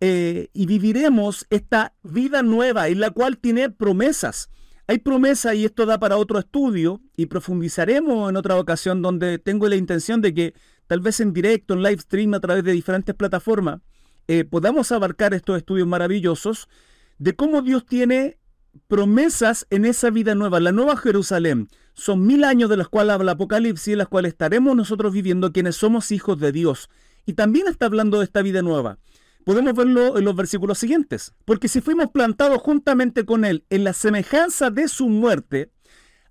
eh, 0.00 0.48
y 0.52 0.66
viviremos 0.66 1.46
esta 1.50 1.94
vida 2.02 2.42
nueva 2.42 2.88
en 2.88 3.00
la 3.00 3.10
cual 3.10 3.38
tiene 3.38 3.70
promesas. 3.70 4.50
Hay 4.90 4.98
promesas 5.00 5.54
y 5.54 5.66
esto 5.66 5.84
da 5.84 6.00
para 6.00 6.16
otro 6.16 6.38
estudio 6.38 7.02
y 7.14 7.26
profundizaremos 7.26 8.30
en 8.30 8.36
otra 8.36 8.56
ocasión 8.56 9.02
donde 9.02 9.38
tengo 9.38 9.68
la 9.68 9.76
intención 9.76 10.22
de 10.22 10.32
que 10.32 10.54
tal 10.86 11.00
vez 11.00 11.20
en 11.20 11.34
directo, 11.34 11.74
en 11.74 11.82
live 11.82 12.00
stream 12.00 12.32
a 12.32 12.40
través 12.40 12.64
de 12.64 12.72
diferentes 12.72 13.14
plataformas, 13.14 13.82
eh, 14.28 14.44
podamos 14.44 14.90
abarcar 14.90 15.34
estos 15.34 15.58
estudios 15.58 15.86
maravillosos 15.86 16.70
de 17.18 17.36
cómo 17.36 17.60
Dios 17.60 17.84
tiene 17.84 18.38
promesas 18.86 19.66
en 19.68 19.84
esa 19.84 20.08
vida 20.08 20.34
nueva, 20.34 20.58
la 20.58 20.72
nueva 20.72 20.96
Jerusalén. 20.96 21.68
Son 21.92 22.26
mil 22.26 22.42
años 22.42 22.70
de 22.70 22.78
los 22.78 22.88
cuales 22.88 23.12
habla 23.12 23.32
Apocalipsis, 23.32 23.92
en 23.92 23.98
las 23.98 24.08
cuales 24.08 24.32
estaremos 24.32 24.74
nosotros 24.74 25.12
viviendo 25.12 25.52
quienes 25.52 25.76
somos 25.76 26.12
hijos 26.12 26.40
de 26.40 26.50
Dios. 26.50 26.88
Y 27.26 27.34
también 27.34 27.68
está 27.68 27.84
hablando 27.84 28.20
de 28.20 28.24
esta 28.24 28.40
vida 28.40 28.62
nueva. 28.62 28.98
Podemos 29.48 29.72
verlo 29.72 30.18
en 30.18 30.26
los 30.26 30.36
versículos 30.36 30.78
siguientes. 30.78 31.32
Porque 31.46 31.68
si 31.68 31.80
fuimos 31.80 32.10
plantados 32.10 32.60
juntamente 32.60 33.24
con 33.24 33.46
Él 33.46 33.64
en 33.70 33.82
la 33.82 33.94
semejanza 33.94 34.68
de 34.68 34.88
su 34.88 35.08
muerte, 35.08 35.72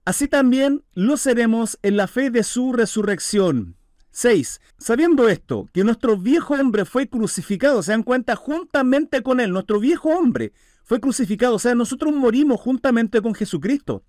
así 0.06 0.28
también 0.28 0.84
lo 0.94 1.18
seremos 1.18 1.80
en 1.82 1.98
la 1.98 2.06
fe 2.06 2.30
de 2.30 2.44
su 2.44 2.74
resurrección. 2.74 3.76
6. 4.12 4.62
Sabiendo 4.78 5.30
esto, 5.30 5.68
que 5.74 5.84
nuestro 5.84 6.16
viejo 6.20 6.54
hombre 6.54 6.86
fue 6.86 7.10
crucificado, 7.10 7.82
se 7.82 7.90
dan 7.90 8.04
cuenta, 8.04 8.36
juntamente 8.36 9.24
con 9.24 9.40
Él, 9.40 9.50
nuestro 9.50 9.80
viejo 9.80 10.10
hombre 10.10 10.54
fue 10.84 11.00
crucificado, 11.00 11.56
o 11.56 11.60
sea, 11.60 11.74
nosotros 11.74 12.14
morimos 12.14 12.62
juntamente 12.62 13.20
con 13.24 13.34
Jesucristo. 13.34 14.04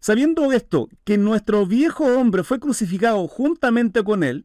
Sabiendo 0.00 0.50
esto, 0.50 0.88
que 1.04 1.18
nuestro 1.18 1.66
viejo 1.66 2.04
hombre 2.04 2.42
fue 2.42 2.58
crucificado 2.58 3.28
juntamente 3.28 4.02
con 4.02 4.24
él, 4.24 4.44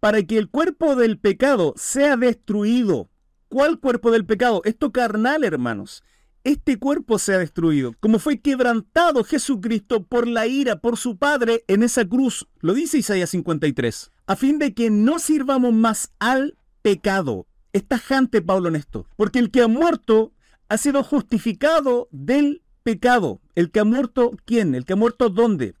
para 0.00 0.22
que 0.22 0.38
el 0.38 0.48
cuerpo 0.48 0.96
del 0.96 1.18
pecado 1.18 1.74
sea 1.76 2.16
destruido. 2.16 3.10
¿Cuál 3.48 3.80
cuerpo 3.80 4.10
del 4.10 4.26
pecado? 4.26 4.60
Esto 4.64 4.92
carnal, 4.92 5.42
hermanos. 5.42 6.02
Este 6.44 6.78
cuerpo 6.78 7.18
sea 7.18 7.38
destruido, 7.38 7.94
como 7.98 8.18
fue 8.18 8.40
quebrantado 8.40 9.24
Jesucristo 9.24 10.04
por 10.04 10.28
la 10.28 10.46
ira, 10.46 10.80
por 10.80 10.96
su 10.96 11.16
Padre 11.16 11.64
en 11.66 11.82
esa 11.82 12.06
cruz. 12.06 12.46
Lo 12.60 12.74
dice 12.74 12.98
Isaías 12.98 13.30
53. 13.30 14.12
A 14.26 14.36
fin 14.36 14.58
de 14.58 14.74
que 14.74 14.90
no 14.90 15.18
sirvamos 15.18 15.72
más 15.72 16.12
al 16.18 16.58
pecado. 16.82 17.46
Está 17.72 17.98
jante 17.98 18.42
Pablo 18.42 18.68
en 18.68 18.76
esto. 18.76 19.06
Porque 19.16 19.38
el 19.38 19.50
que 19.50 19.62
ha 19.62 19.68
muerto 19.68 20.32
ha 20.68 20.76
sido 20.76 21.02
justificado 21.02 22.08
del 22.12 22.62
pecado. 22.82 23.40
El 23.54 23.70
que 23.70 23.80
ha 23.80 23.84
muerto, 23.84 24.32
¿quién? 24.44 24.74
El 24.74 24.84
que 24.84 24.92
ha 24.92 24.96
muerto, 24.96 25.30
¿dónde? 25.30 25.74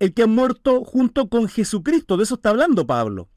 El 0.00 0.12
que 0.12 0.22
ha 0.22 0.26
muerto 0.26 0.84
junto 0.84 1.28
con 1.28 1.48
Jesucristo. 1.48 2.16
De 2.16 2.24
eso 2.24 2.34
está 2.34 2.50
hablando 2.50 2.86
Pablo. 2.86 3.28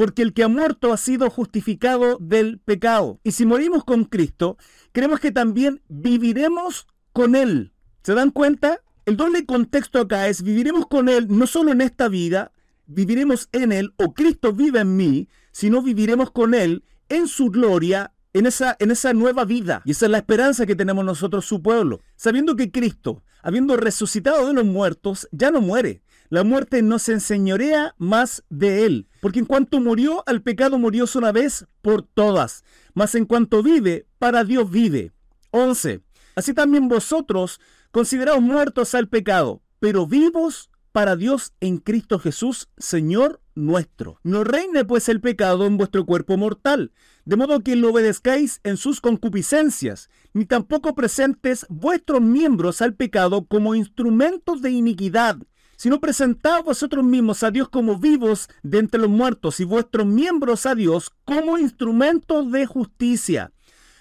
Porque 0.00 0.22
el 0.22 0.32
que 0.32 0.44
ha 0.44 0.48
muerto 0.48 0.94
ha 0.94 0.96
sido 0.96 1.28
justificado 1.28 2.16
del 2.22 2.58
pecado. 2.58 3.20
Y 3.22 3.32
si 3.32 3.44
morimos 3.44 3.84
con 3.84 4.06
Cristo, 4.06 4.56
creemos 4.92 5.20
que 5.20 5.30
también 5.30 5.82
viviremos 5.88 6.86
con 7.12 7.36
Él. 7.36 7.74
¿Se 8.02 8.14
dan 8.14 8.30
cuenta? 8.30 8.80
El 9.04 9.18
doble 9.18 9.44
contexto 9.44 10.00
acá 10.00 10.28
es 10.28 10.42
viviremos 10.42 10.86
con 10.86 11.10
Él 11.10 11.26
no 11.28 11.46
solo 11.46 11.70
en 11.70 11.82
esta 11.82 12.08
vida, 12.08 12.50
viviremos 12.86 13.50
en 13.52 13.72
Él 13.72 13.92
o 13.98 14.14
Cristo 14.14 14.54
vive 14.54 14.80
en 14.80 14.96
mí, 14.96 15.28
sino 15.52 15.82
viviremos 15.82 16.30
con 16.30 16.54
Él 16.54 16.82
en 17.10 17.28
su 17.28 17.50
gloria 17.50 18.14
en 18.32 18.46
esa, 18.46 18.78
en 18.78 18.92
esa 18.92 19.12
nueva 19.12 19.44
vida. 19.44 19.82
Y 19.84 19.90
esa 19.90 20.06
es 20.06 20.12
la 20.12 20.18
esperanza 20.18 20.64
que 20.64 20.76
tenemos 20.76 21.04
nosotros, 21.04 21.44
su 21.44 21.60
pueblo. 21.60 22.00
Sabiendo 22.16 22.56
que 22.56 22.70
Cristo, 22.70 23.22
habiendo 23.42 23.76
resucitado 23.76 24.46
de 24.46 24.54
los 24.54 24.64
muertos, 24.64 25.28
ya 25.30 25.50
no 25.50 25.60
muere. 25.60 26.00
La 26.30 26.44
muerte 26.44 26.80
no 26.82 27.00
se 27.00 27.12
enseñorea 27.12 27.94
más 27.98 28.44
de 28.48 28.86
él. 28.86 29.08
Porque 29.20 29.40
en 29.40 29.46
cuanto 29.46 29.80
murió, 29.80 30.22
al 30.26 30.42
pecado 30.42 30.78
murió 30.78 31.04
una 31.16 31.32
vez 31.32 31.66
por 31.82 32.02
todas. 32.02 32.64
Mas 32.94 33.16
en 33.16 33.26
cuanto 33.26 33.64
vive, 33.64 34.06
para 34.18 34.44
Dios 34.44 34.70
vive. 34.70 35.12
11. 35.50 36.02
Así 36.36 36.54
también 36.54 36.88
vosotros, 36.88 37.60
consideraos 37.90 38.40
muertos 38.40 38.94
al 38.94 39.08
pecado, 39.08 39.60
pero 39.80 40.06
vivos 40.06 40.70
para 40.92 41.16
Dios 41.16 41.52
en 41.60 41.78
Cristo 41.78 42.20
Jesús, 42.20 42.68
Señor 42.78 43.40
nuestro. 43.54 44.18
No 44.22 44.44
reine 44.44 44.84
pues 44.84 45.08
el 45.08 45.20
pecado 45.20 45.66
en 45.66 45.76
vuestro 45.76 46.06
cuerpo 46.06 46.36
mortal, 46.36 46.92
de 47.24 47.36
modo 47.36 47.60
que 47.60 47.76
lo 47.76 47.90
obedezcáis 47.90 48.60
en 48.64 48.76
sus 48.76 49.00
concupiscencias, 49.00 50.08
ni 50.32 50.46
tampoco 50.46 50.94
presentes 50.94 51.66
vuestros 51.68 52.20
miembros 52.20 52.80
al 52.82 52.94
pecado 52.94 53.46
como 53.46 53.74
instrumentos 53.74 54.62
de 54.62 54.70
iniquidad, 54.70 55.36
sino 55.80 55.98
presentaos 55.98 56.62
vosotros 56.62 57.02
mismos 57.02 57.42
a 57.42 57.50
Dios 57.50 57.70
como 57.70 57.98
vivos 57.98 58.50
de 58.62 58.80
entre 58.80 59.00
los 59.00 59.08
muertos 59.08 59.60
y 59.60 59.64
vuestros 59.64 60.06
miembros 60.06 60.66
a 60.66 60.74
Dios 60.74 61.10
como 61.24 61.56
instrumentos 61.56 62.52
de 62.52 62.66
justicia. 62.66 63.52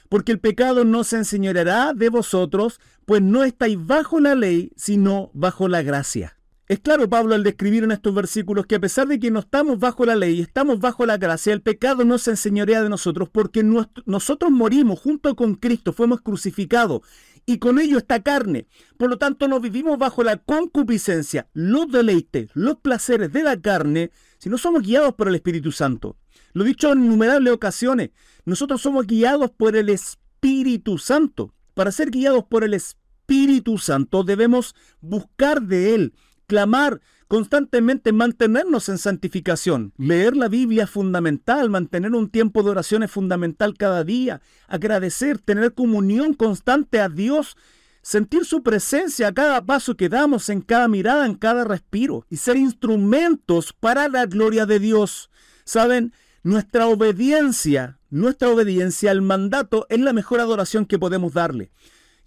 Porque 0.09 0.33
el 0.33 0.41
pecado 0.41 0.83
no 0.83 1.05
se 1.05 1.15
enseñoreará 1.15 1.93
de 1.93 2.09
vosotros, 2.09 2.81
pues 3.05 3.21
no 3.21 3.45
estáis 3.45 3.77
bajo 3.79 4.19
la 4.19 4.35
ley, 4.35 4.73
sino 4.75 5.31
bajo 5.33 5.69
la 5.69 5.81
gracia. 5.81 6.35
Es 6.67 6.81
claro, 6.81 7.09
Pablo, 7.09 7.33
al 7.33 7.43
describir 7.43 7.85
en 7.85 7.91
estos 7.91 8.13
versículos 8.13 8.65
que 8.65 8.75
a 8.75 8.79
pesar 8.81 9.07
de 9.07 9.17
que 9.17 9.31
no 9.31 9.39
estamos 9.39 9.79
bajo 9.79 10.05
la 10.05 10.17
ley, 10.17 10.41
estamos 10.41 10.81
bajo 10.81 11.05
la 11.05 11.17
gracia, 11.17 11.53
el 11.53 11.61
pecado 11.61 12.03
no 12.03 12.17
se 12.17 12.31
enseñorea 12.31 12.83
de 12.83 12.89
nosotros 12.89 13.29
porque 13.29 13.63
nosotros 14.05 14.51
morimos 14.51 14.99
junto 14.99 15.33
con 15.37 15.55
Cristo, 15.55 15.93
fuimos 15.93 16.19
crucificados 16.19 17.03
y 17.49 17.57
con 17.57 17.79
ello 17.79 17.97
esta 17.97 18.21
carne. 18.21 18.67
Por 18.95 19.09
lo 19.09 19.17
tanto, 19.17 19.47
no 19.47 19.59
vivimos 19.59 19.97
bajo 19.97 20.23
la 20.23 20.37
concupiscencia, 20.37 21.47
los 21.53 21.91
deleites, 21.91 22.51
los 22.53 22.77
placeres 22.77 23.33
de 23.33 23.41
la 23.41 23.59
carne, 23.59 24.11
sino 24.37 24.59
somos 24.59 24.83
guiados 24.83 25.15
por 25.15 25.27
el 25.27 25.33
Espíritu 25.33 25.71
Santo. 25.71 26.15
Lo 26.53 26.63
he 26.63 26.67
dicho 26.67 26.91
en 26.91 27.03
innumerables 27.03 27.51
ocasiones, 27.51 28.11
nosotros 28.45 28.83
somos 28.83 29.07
guiados 29.07 29.49
por 29.49 29.75
el 29.75 29.89
Espíritu 29.89 30.99
Santo. 30.99 31.55
Para 31.73 31.91
ser 31.91 32.11
guiados 32.11 32.43
por 32.43 32.63
el 32.63 32.75
Espíritu 32.75 33.79
Santo 33.79 34.23
debemos 34.23 34.75
buscar 35.01 35.63
de 35.63 35.95
Él 35.95 36.13
clamar, 36.49 36.99
constantemente 37.27 38.11
mantenernos 38.11 38.89
en 38.89 38.97
santificación. 38.97 39.93
Leer 39.97 40.35
la 40.35 40.49
Biblia 40.49 40.85
es 40.85 40.89
fundamental, 40.89 41.69
mantener 41.69 42.13
un 42.15 42.27
tiempo 42.27 42.63
de 42.63 42.71
oración 42.71 43.03
es 43.03 43.11
fundamental 43.11 43.77
cada 43.77 44.03
día, 44.03 44.41
agradecer, 44.67 45.37
tener 45.37 45.75
comunión 45.75 46.33
constante 46.33 46.99
a 46.99 47.07
Dios, 47.07 47.55
sentir 48.01 48.45
su 48.45 48.63
presencia 48.63 49.27
a 49.27 49.33
cada 49.33 49.63
paso 49.63 49.95
que 49.95 50.09
damos, 50.09 50.49
en 50.49 50.61
cada 50.61 50.87
mirada, 50.87 51.27
en 51.27 51.35
cada 51.35 51.65
respiro, 51.65 52.25
y 52.31 52.37
ser 52.37 52.57
instrumentos 52.57 53.73
para 53.73 54.09
la 54.09 54.25
gloria 54.25 54.65
de 54.65 54.79
Dios. 54.79 55.29
Saben, 55.65 56.13
nuestra 56.41 56.87
obediencia, 56.87 57.99
nuestra 58.09 58.49
obediencia 58.49 59.11
al 59.11 59.21
mandato 59.21 59.85
es 59.89 59.99
la 59.99 60.13
mejor 60.13 60.39
adoración 60.39 60.87
que 60.87 60.97
podemos 60.97 61.33
darle. 61.33 61.69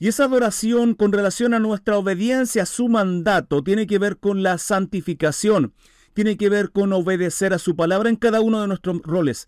Y 0.02 0.08
esa 0.08 0.24
adoración 0.24 0.94
con 0.94 1.12
relación 1.12 1.54
a 1.54 1.60
nuestra 1.60 1.96
obediencia 1.96 2.64
a 2.64 2.66
su 2.66 2.88
mandato 2.88 3.62
tiene 3.62 3.86
que 3.86 4.00
ver 4.00 4.18
con 4.18 4.42
la 4.42 4.58
santificación, 4.58 5.74
tiene 6.12 6.36
que 6.36 6.48
ver 6.48 6.72
con 6.72 6.92
obedecer 6.92 7.54
a 7.54 7.60
su 7.60 7.76
palabra 7.76 8.08
en 8.08 8.16
cada 8.16 8.40
uno 8.40 8.60
de 8.60 8.66
nuestros 8.66 9.00
roles, 9.02 9.46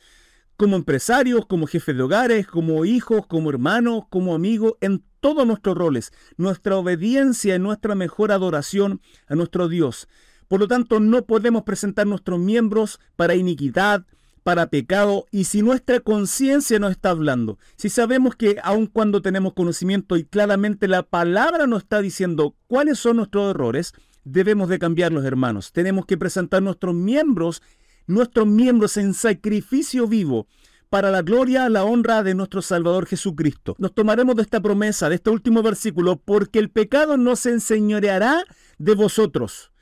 como 0.56 0.76
empresarios, 0.76 1.46
como 1.46 1.66
jefes 1.66 1.96
de 1.96 2.04
hogares, 2.04 2.46
como 2.46 2.84
hijos, 2.84 3.26
como 3.26 3.50
hermanos, 3.50 4.04
como 4.10 4.32
amigos, 4.32 4.74
en 4.80 5.02
todos 5.18 5.44
nuestros 5.44 5.76
roles. 5.76 6.12
Nuestra 6.36 6.76
obediencia 6.76 7.56
es 7.56 7.60
nuestra 7.60 7.96
mejor 7.96 8.30
adoración 8.30 9.00
a 9.26 9.34
nuestro 9.34 9.66
Dios. 9.66 10.06
Por 10.46 10.60
lo 10.60 10.68
tanto, 10.68 11.00
no 11.00 11.26
podemos 11.26 11.64
presentar 11.64 12.06
nuestros 12.06 12.38
miembros 12.38 13.00
para 13.16 13.34
iniquidad, 13.34 14.06
para 14.44 14.68
pecado 14.68 15.26
y 15.32 15.44
si 15.44 15.62
nuestra 15.62 15.98
conciencia 16.00 16.78
nos 16.78 16.92
está 16.92 17.10
hablando, 17.10 17.58
si 17.76 17.88
sabemos 17.88 18.36
que 18.36 18.58
aun 18.62 18.86
cuando 18.86 19.22
tenemos 19.22 19.54
conocimiento 19.54 20.16
y 20.16 20.24
claramente 20.24 20.86
la 20.86 21.02
palabra 21.02 21.66
nos 21.66 21.82
está 21.82 22.00
diciendo 22.00 22.54
cuáles 22.68 22.98
son 22.98 23.16
nuestros 23.16 23.50
errores, 23.50 23.94
debemos 24.22 24.68
de 24.68 24.78
cambiarlos, 24.78 25.24
hermanos. 25.24 25.72
Tenemos 25.72 26.04
que 26.04 26.18
presentar 26.18 26.62
nuestros 26.62 26.94
miembros, 26.94 27.62
nuestros 28.06 28.46
miembros 28.46 28.98
en 28.98 29.14
sacrificio 29.14 30.06
vivo 30.06 30.46
para 30.90 31.10
la 31.10 31.22
gloria, 31.22 31.68
la 31.70 31.84
honra 31.84 32.22
de 32.22 32.34
nuestro 32.34 32.60
Salvador 32.60 33.06
Jesucristo. 33.06 33.74
Nos 33.78 33.94
tomaremos 33.94 34.36
de 34.36 34.42
esta 34.42 34.60
promesa, 34.60 35.08
de 35.08 35.16
este 35.16 35.30
último 35.30 35.62
versículo, 35.62 36.16
porque 36.16 36.58
el 36.58 36.70
pecado 36.70 37.16
no 37.16 37.34
se 37.34 37.50
enseñoreará 37.50 38.44
de 38.78 38.94
vosotros 38.94 39.72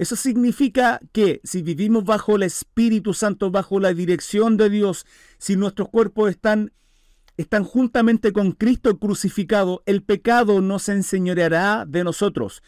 eso 0.00 0.16
significa 0.16 0.98
que 1.12 1.42
si 1.44 1.60
vivimos 1.60 2.04
bajo 2.04 2.36
el 2.36 2.42
Espíritu 2.42 3.12
Santo, 3.12 3.50
bajo 3.50 3.78
la 3.80 3.92
dirección 3.92 4.56
de 4.56 4.70
Dios, 4.70 5.04
si 5.36 5.56
nuestros 5.56 5.90
cuerpos 5.90 6.30
están, 6.30 6.72
están 7.36 7.64
juntamente 7.64 8.32
con 8.32 8.52
Cristo 8.52 8.98
crucificado, 8.98 9.82
el 9.84 10.02
pecado 10.02 10.62
no 10.62 10.78
se 10.78 10.92
enseñoreará 10.92 11.84
de 11.86 12.02
nosotros. 12.02 12.62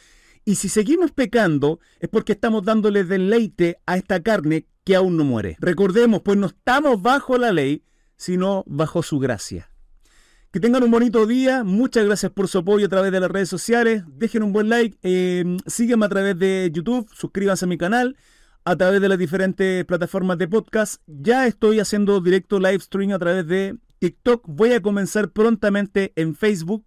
Y 0.45 0.57
si 0.57 0.69
seguimos 0.69 1.12
pecando 1.12 1.81
es 2.01 2.11
porque 2.11 2.33
estamos 2.33 2.67
dándole 2.67 3.03
deleite 3.03 3.79
a 3.87 3.97
esta 3.97 4.23
carne 4.23 4.67
que 4.85 4.95
aún 4.95 5.17
no 5.17 5.25
muere. 5.25 5.57
Recordemos, 5.59 6.21
pues 6.21 6.37
no 6.37 6.49
estamos 6.49 7.01
bajo 7.01 7.39
la 7.39 7.51
ley, 7.51 7.83
sino 8.19 8.62
bajo 8.67 9.03
su 9.03 9.19
gracia. 9.19 9.72
Que 10.52 10.61
tengan 10.61 10.82
un 10.82 10.90
bonito 10.90 11.25
día. 11.25 11.64
Muchas 11.64 12.04
gracias 12.04 12.30
por 12.30 12.47
su 12.47 12.59
apoyo 12.59 12.85
a 12.85 12.88
través 12.90 13.11
de 13.11 13.21
las 13.21 13.30
redes 13.30 13.49
sociales. 13.49 14.04
Dejen 14.06 14.42
un 14.42 14.52
buen 14.52 14.68
like. 14.68 14.99
Eh, 15.02 15.56
sígueme 15.66 16.04
a 16.04 16.11
través 16.11 16.38
de 16.38 16.71
YouTube. 16.71 17.09
Suscríbanse 17.14 17.64
a 17.64 17.68
mi 17.68 17.78
canal. 17.78 18.18
A 18.66 18.76
través 18.76 19.00
de 19.00 19.09
las 19.09 19.18
diferentes 19.18 19.87
plataformas 19.87 20.37
de 20.37 20.49
podcast. 20.49 21.00
Ya 21.06 21.47
estoy 21.47 21.80
haciendo 21.80 22.21
directo 22.21 22.59
live 22.59 22.80
stream 22.80 23.12
a 23.12 23.18
través 23.18 23.47
de 23.47 23.78
TikTok. 23.99 24.44
Voy 24.47 24.75
a 24.75 24.82
comenzar 24.82 25.30
prontamente 25.30 26.12
en 26.16 26.35
Facebook. 26.35 26.85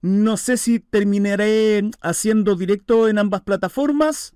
No 0.00 0.36
sé 0.36 0.56
si 0.56 0.80
terminaré 0.80 1.88
haciendo 2.00 2.56
directo 2.56 3.08
en 3.08 3.18
ambas 3.18 3.42
plataformas. 3.42 4.34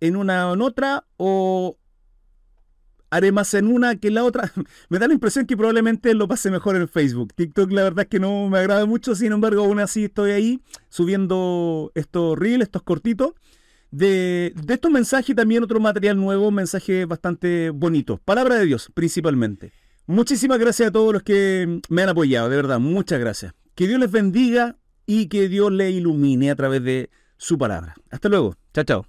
En 0.00 0.16
una 0.16 0.50
o 0.50 0.52
en 0.54 0.60
otra. 0.60 1.06
O 1.16 1.78
haré 3.10 3.32
más 3.32 3.54
en 3.54 3.66
una 3.66 3.96
que 3.96 4.08
en 4.08 4.14
la 4.14 4.24
otra. 4.24 4.52
me 4.88 4.98
da 4.98 5.08
la 5.08 5.14
impresión 5.14 5.46
que 5.46 5.56
probablemente 5.56 6.14
lo 6.14 6.28
pase 6.28 6.50
mejor 6.50 6.76
en 6.76 6.88
Facebook. 6.88 7.32
TikTok 7.34 7.70
la 7.72 7.82
verdad 7.84 8.04
es 8.04 8.08
que 8.08 8.20
no 8.20 8.48
me 8.48 8.58
agrada 8.58 8.86
mucho, 8.86 9.14
sin 9.14 9.32
embargo 9.32 9.64
aún 9.64 9.80
así 9.80 10.04
estoy 10.04 10.32
ahí 10.32 10.60
subiendo 10.88 11.92
estos 11.94 12.38
reels, 12.38 12.64
estos 12.64 12.82
cortitos. 12.82 13.32
De, 13.90 14.52
estos 14.68 14.90
mensajes 14.90 15.30
y 15.30 15.34
también 15.34 15.62
otro 15.62 15.80
material 15.80 16.16
nuevo, 16.16 16.50
mensajes 16.50 17.06
bastante 17.06 17.70
bonitos. 17.70 18.20
Palabra 18.20 18.56
de 18.56 18.66
Dios, 18.66 18.90
principalmente. 18.92 19.72
Muchísimas 20.06 20.58
gracias 20.58 20.88
a 20.88 20.92
todos 20.92 21.12
los 21.12 21.22
que 21.22 21.80
me 21.88 22.02
han 22.02 22.08
apoyado, 22.08 22.48
de 22.48 22.56
verdad, 22.56 22.78
muchas 22.78 23.18
gracias. 23.18 23.54
Que 23.74 23.86
Dios 23.86 24.00
les 24.00 24.10
bendiga 24.10 24.76
y 25.06 25.26
que 25.26 25.48
Dios 25.48 25.72
les 25.72 25.94
ilumine 25.94 26.50
a 26.50 26.56
través 26.56 26.82
de 26.82 27.10
su 27.36 27.58
palabra. 27.58 27.94
Hasta 28.10 28.28
luego. 28.28 28.56
Chao, 28.72 28.84
chao. 28.84 29.06